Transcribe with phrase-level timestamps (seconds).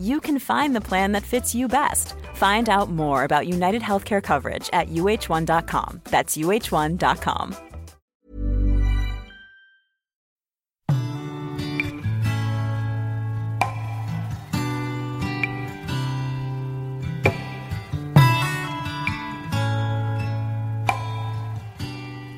[0.00, 2.14] you can find the plan that fits you best.
[2.34, 6.00] Find out more about United Healthcare coverage at uh1.com.
[6.04, 7.56] That's uh1.com.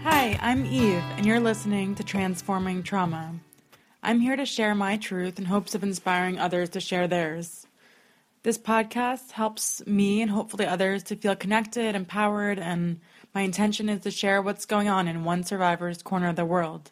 [0.04, 3.34] Hi, I'm Eve, and you're listening to Transforming Trauma.
[4.04, 7.68] I'm here to share my truth in hopes of inspiring others to share theirs.
[8.42, 12.98] This podcast helps me and hopefully others to feel connected, empowered, and
[13.32, 16.90] my intention is to share what's going on in one survivor's corner of the world.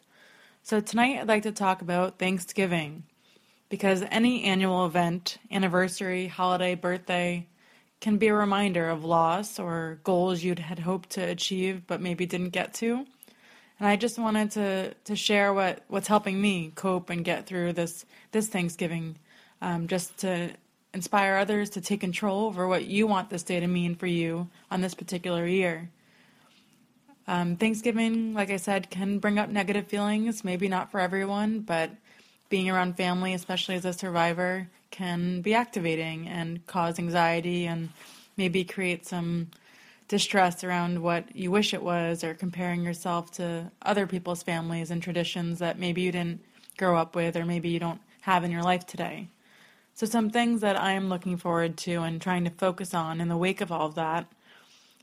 [0.63, 3.03] So, tonight I'd like to talk about Thanksgiving
[3.67, 7.45] because any annual event, anniversary, holiday, birthday,
[7.99, 12.25] can be a reminder of loss or goals you'd had hoped to achieve but maybe
[12.25, 13.05] didn't get to.
[13.81, 17.73] And I just wanted to to share what what's helping me cope and get through
[17.73, 19.15] this this Thanksgiving,
[19.59, 20.51] um, just to
[20.93, 24.47] inspire others to take control over what you want this day to mean for you
[24.69, 25.89] on this particular year.
[27.27, 30.43] Um, Thanksgiving, like I said, can bring up negative feelings.
[30.43, 31.89] Maybe not for everyone, but
[32.49, 37.89] being around family, especially as a survivor, can be activating and cause anxiety and
[38.37, 39.47] maybe create some
[40.11, 45.01] distress around what you wish it was or comparing yourself to other people's families and
[45.01, 46.43] traditions that maybe you didn't
[46.77, 49.29] grow up with or maybe you don't have in your life today.
[49.93, 53.29] So, some things that I am looking forward to and trying to focus on in
[53.29, 54.29] the wake of all of that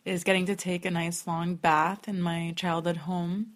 [0.05, 3.55] is getting to take a nice long bath in my childhood home,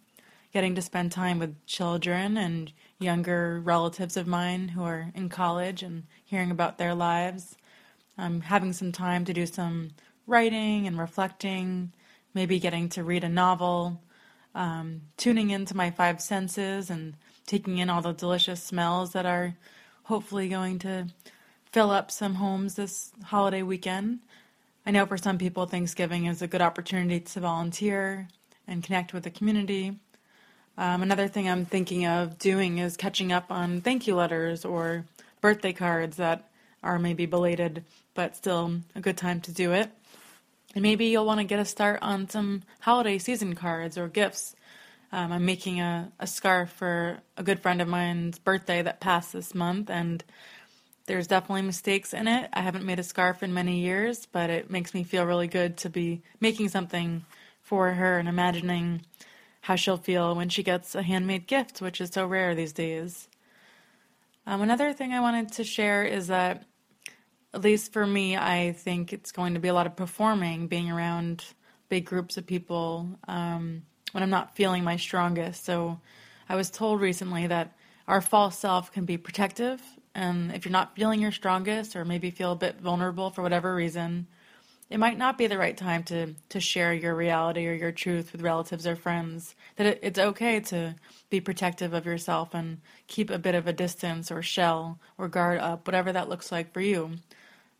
[0.54, 5.82] getting to spend time with children and younger relatives of mine who are in college
[5.82, 7.56] and hearing about their lives,
[8.16, 9.90] um, having some time to do some
[10.26, 11.92] writing and reflecting,
[12.34, 14.00] maybe getting to read a novel,
[14.54, 17.14] um, tuning into my five senses and
[17.46, 19.54] taking in all the delicious smells that are
[20.04, 21.06] hopefully going to
[21.70, 24.20] fill up some homes this holiday weekend.
[24.84, 28.28] I know for some people, Thanksgiving is a good opportunity to volunteer
[28.66, 29.98] and connect with the community.
[30.76, 35.04] Um, another thing I'm thinking of doing is catching up on thank you letters or
[35.40, 36.48] birthday cards that
[36.82, 37.84] are maybe belated,
[38.14, 39.90] but still a good time to do it.
[40.74, 44.56] And maybe you'll want to get a start on some holiday season cards or gifts.
[45.12, 49.34] Um, I'm making a, a scarf for a good friend of mine's birthday that passed
[49.34, 50.24] this month, and
[51.04, 52.48] there's definitely mistakes in it.
[52.54, 55.76] I haven't made a scarf in many years, but it makes me feel really good
[55.78, 57.26] to be making something
[57.60, 59.02] for her and imagining
[59.60, 63.28] how she'll feel when she gets a handmade gift, which is so rare these days.
[64.46, 66.64] Um, another thing I wanted to share is that,
[67.54, 70.90] at least for me, I think it's going to be a lot of performing, being
[70.90, 71.44] around
[71.88, 73.82] big groups of people um,
[74.12, 75.64] when I'm not feeling my strongest.
[75.64, 76.00] So
[76.48, 77.76] I was told recently that
[78.08, 79.82] our false self can be protective,
[80.14, 83.74] and if you're not feeling your strongest or maybe feel a bit vulnerable for whatever
[83.74, 84.26] reason,
[84.92, 88.30] it might not be the right time to to share your reality or your truth
[88.30, 89.54] with relatives or friends.
[89.76, 90.94] That it, it's okay to
[91.30, 95.60] be protective of yourself and keep a bit of a distance or shell or guard
[95.60, 97.12] up, whatever that looks like for you.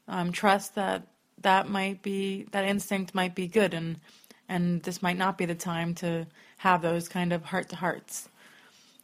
[0.09, 1.07] Um, trust that
[1.43, 4.01] that might be that instinct might be good and
[4.49, 6.27] and this might not be the time to
[6.57, 8.27] have those kind of heart to hearts.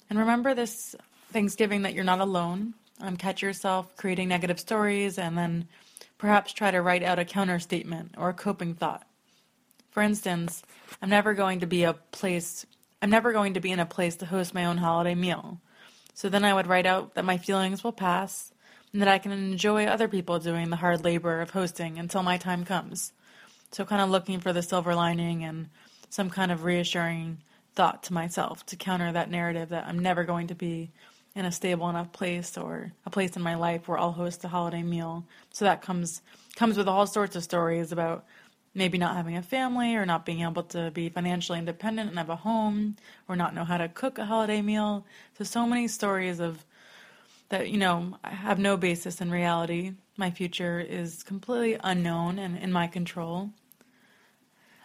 [0.08, 0.96] And remember this
[1.30, 2.72] Thanksgiving that you're not alone.
[3.00, 5.68] Um, catch yourself creating negative stories and then
[6.18, 9.06] perhaps try to write out a counter statement or a coping thought.
[9.90, 10.62] For instance,
[11.00, 12.66] I'm never going to be a place
[13.00, 15.60] I'm never going to be in a place to host my own holiday meal.
[16.14, 18.52] So then I would write out that my feelings will pass
[18.92, 22.38] and that I can enjoy other people doing the hard labor of hosting until my
[22.38, 23.12] time comes.
[23.70, 25.68] So, kind of looking for the silver lining and
[26.08, 27.38] some kind of reassuring
[27.74, 30.90] thought to myself to counter that narrative that I'm never going to be
[31.38, 34.48] in a stable enough place or a place in my life where I'll host a
[34.48, 35.24] holiday meal.
[35.52, 36.20] So that comes
[36.56, 38.24] comes with all sorts of stories about
[38.74, 42.28] maybe not having a family or not being able to be financially independent and have
[42.28, 42.96] a home
[43.28, 45.06] or not know how to cook a holiday meal.
[45.38, 46.64] So so many stories of
[47.50, 49.92] that you know have no basis in reality.
[50.16, 53.50] My future is completely unknown and in my control.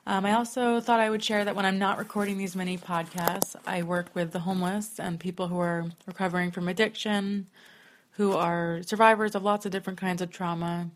[0.05, 3.55] Um, I also thought I would share that when I'm not recording these mini podcasts,
[3.65, 7.47] I work with the homeless and people who are recovering from addiction,
[8.11, 10.89] who are survivors of lots of different kinds of trauma,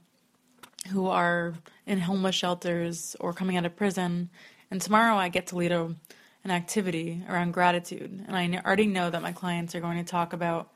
[0.90, 1.54] who are
[1.86, 4.30] in homeless shelters or coming out of prison.
[4.70, 5.96] And tomorrow I get to lead a,
[6.44, 8.26] an activity around gratitude.
[8.28, 10.70] And I already know that my clients are going to talk about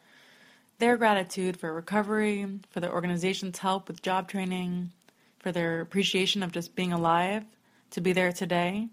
[0.79, 4.93] their gratitude for recovery, for the organization's help with job training,
[5.39, 7.43] for their appreciation of just being alive,
[7.91, 8.89] to be there today.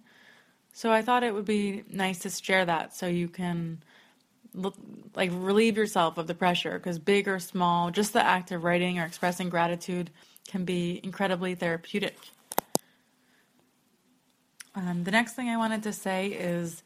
[0.73, 3.83] So I thought it would be nice to share that so you can
[4.55, 4.75] look,
[5.15, 8.99] like relieve yourself of the pressure because big or small, just the act of writing
[8.99, 10.11] or expressing gratitude
[10.49, 12.17] can be incredibly therapeutic.
[14.75, 16.83] Um, the next thing I wanted to say is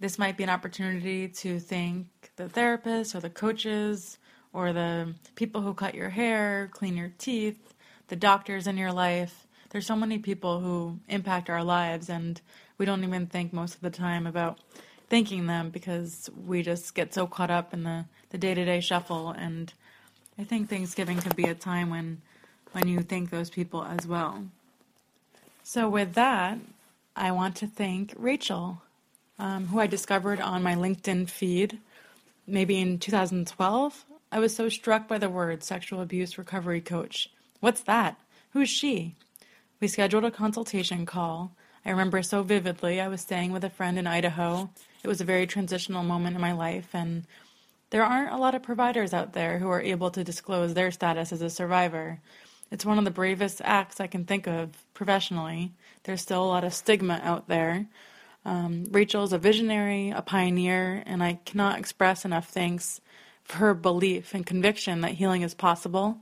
[0.00, 2.06] this might be an opportunity to thank
[2.36, 4.18] the therapists or the coaches
[4.52, 7.74] or the people who cut your hair, clean your teeth,
[8.08, 9.46] the doctors in your life.
[9.74, 12.40] There's so many people who impact our lives, and
[12.78, 14.60] we don't even think most of the time about
[15.10, 19.72] thanking them because we just get so caught up in the, the day-to-day shuffle and
[20.38, 22.22] I think Thanksgiving could be a time when
[22.70, 24.44] when you thank those people as well.
[25.64, 26.58] So with that,
[27.16, 28.80] I want to thank Rachel,
[29.40, 31.78] um, who I discovered on my LinkedIn feed
[32.46, 37.28] maybe in 2012 I was so struck by the word sexual abuse recovery coach.
[37.58, 38.16] What's that?
[38.52, 39.16] Who's she?
[39.84, 41.52] We scheduled a consultation call.
[41.84, 43.02] I remember so vividly.
[43.02, 44.70] I was staying with a friend in Idaho.
[45.02, 47.26] It was a very transitional moment in my life, and
[47.90, 51.34] there aren't a lot of providers out there who are able to disclose their status
[51.34, 52.18] as a survivor.
[52.70, 55.74] It's one of the bravest acts I can think of professionally.
[56.04, 57.84] There's still a lot of stigma out there.
[58.46, 63.02] Um, Rachel is a visionary, a pioneer, and I cannot express enough thanks
[63.42, 66.20] for her belief and conviction that healing is possible,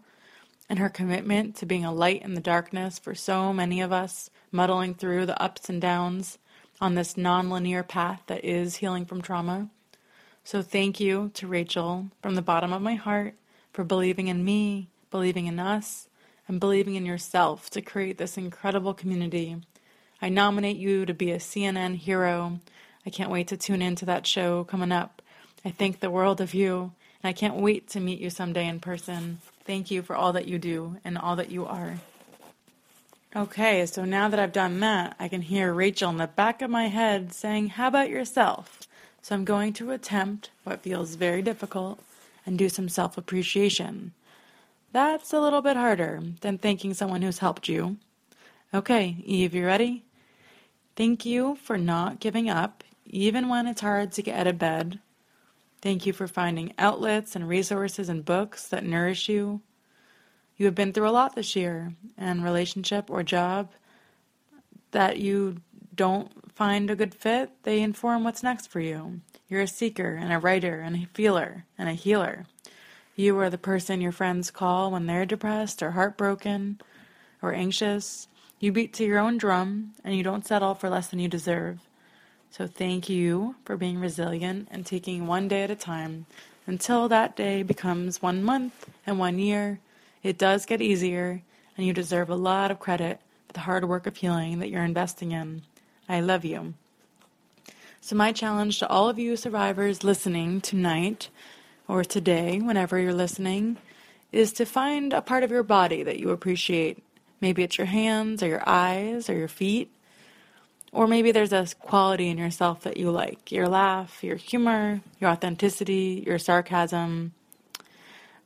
[0.73, 4.31] and her commitment to being a light in the darkness for so many of us,
[4.51, 6.39] muddling through the ups and downs
[6.81, 9.69] on this nonlinear path that is healing from trauma.
[10.45, 13.35] So, thank you to Rachel from the bottom of my heart
[13.71, 16.09] for believing in me, believing in us,
[16.49, 19.59] and believing in yourself to create this incredible community.
[20.23, 22.61] I nominate you to be a CNN hero.
[23.05, 25.21] I can't wait to tune into that show coming up.
[25.67, 26.93] I thank the world of you
[27.23, 29.41] and I can't wait to meet you someday in person.
[29.65, 31.99] Thank you for all that you do and all that you are.
[33.35, 36.71] Okay, so now that I've done that, I can hear Rachel in the back of
[36.71, 38.81] my head saying, How about yourself?
[39.23, 42.03] So I'm going to attempt what feels very difficult
[42.45, 44.13] and do some self appreciation.
[44.93, 47.97] That's a little bit harder than thanking someone who's helped you.
[48.75, 50.05] Okay, Eve, you ready?
[50.97, 54.99] Thank you for not giving up, even when it's hard to get out of bed
[55.83, 59.61] Thank you for finding outlets and resources and books that nourish you.
[60.57, 63.73] You have been through a lot this year, and relationship or job
[64.93, 65.57] that you
[65.95, 69.21] don't find a good fit, they inform what's next for you.
[69.49, 72.47] You're a seeker and a writer and a feeler and a healer.
[73.17, 76.81] You are the person your friends call when they're depressed or heartbroken
[77.43, 78.29] or anxious.
[78.61, 81.81] You beat to your own drum and you don't settle for less than you deserve.
[82.53, 86.27] So thank you for being resilient and taking one day at a time
[86.67, 89.81] until that day becomes one month and one year.
[90.23, 91.43] It does get easier,
[91.77, 94.85] and you deserve a lot of credit for the hard work of healing that you're
[94.85, 95.63] investing in.
[96.11, 96.75] I love you.
[98.03, 101.31] So, my challenge to all of you survivors listening tonight
[101.89, 103.79] or today, whenever you're listening,
[104.31, 107.03] is to find a part of your body that you appreciate
[107.43, 109.91] Maybe it's your hands or your eyes or your feet.
[110.93, 115.31] Or maybe there's a quality in yourself that you like your laugh, your humor, your
[115.31, 117.33] authenticity, your sarcasm,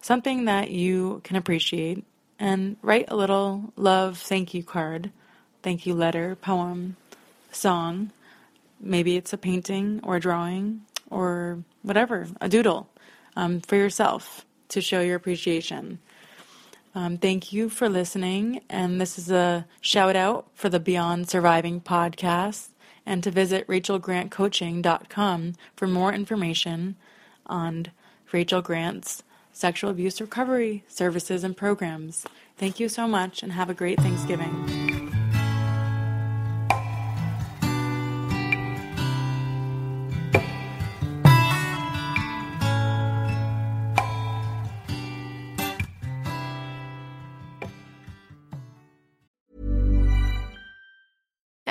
[0.01, 2.05] something that you can appreciate.
[2.39, 5.11] And write a little love thank you card,
[5.63, 6.97] thank you letter, poem,
[7.51, 8.13] song.
[8.79, 12.89] Maybe it's a painting or a drawing or whatever, a doodle
[13.37, 15.99] um, for yourself to show your appreciation.
[16.97, 18.63] Um, thank you for listening.
[18.71, 22.69] And this is a shout out for the Beyond Surviving podcast
[23.05, 26.97] and to visit rachelgrantcoaching.com for more information
[27.45, 27.89] on
[28.33, 29.23] Rachel Grant's
[29.53, 32.25] sexual abuse recovery services and programs.
[32.57, 34.96] Thank you so much and have a great Thanksgiving.